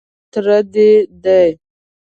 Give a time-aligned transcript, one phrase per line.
[0.31, 0.91] _تره دې
[1.23, 1.47] دی.